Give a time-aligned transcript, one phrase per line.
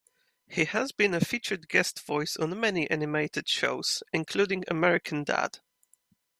[0.47, 5.59] He has been a featured guest voice on many animated shows, including American Dad!